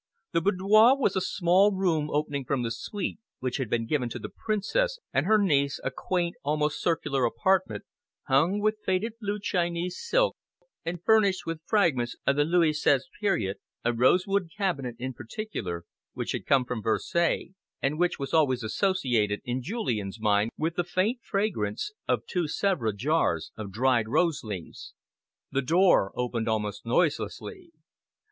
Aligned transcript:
The 0.31 0.41
boudoir 0.41 0.97
was 0.97 1.15
a 1.15 1.21
small 1.21 1.71
room 1.71 2.09
opening 2.09 2.43
from 2.43 2.63
the 2.63 2.71
suite 2.71 3.19
which 3.37 3.57
had 3.57 3.69
been 3.69 3.85
given 3.85 4.09
to 4.09 4.17
the 4.17 4.29
Princess 4.35 4.97
and 5.13 5.27
her 5.27 5.37
niece 5.37 5.79
a 5.83 5.91
quaint, 5.91 6.37
almost 6.43 6.81
circular 6.81 7.23
apartment, 7.23 7.83
hung 8.23 8.59
with 8.61 8.79
faded 8.83 9.13
blue 9.21 9.37
Chinese 9.39 9.99
silk 10.01 10.35
and 10.83 11.03
furnished 11.03 11.45
with 11.45 11.61
fragments 11.67 12.15
of 12.25 12.35
the 12.35 12.43
Louis 12.45 12.73
Seize 12.73 13.07
period, 13.19 13.57
a 13.85 13.93
rosewood 13.93 14.49
cabinet, 14.57 14.95
in 14.97 15.13
particular, 15.13 15.85
which 16.13 16.31
had 16.31 16.47
come 16.47 16.65
from 16.65 16.81
Versailles, 16.81 17.49
and 17.79 17.99
which 17.99 18.17
was 18.17 18.33
always 18.33 18.63
associated 18.63 19.39
in 19.45 19.61
Julian's 19.61 20.19
mind 20.19 20.49
with 20.57 20.77
the 20.77 20.83
faint 20.83 21.19
fragrance 21.21 21.91
of 22.07 22.25
two 22.25 22.47
Sevres 22.47 22.95
jars 22.95 23.51
of 23.55 23.71
dried 23.71 24.07
rose 24.09 24.43
leaves. 24.43 24.95
The 25.51 25.61
door 25.61 26.11
opened 26.15 26.47
almost 26.49 26.87
noiselessly. 26.87 27.69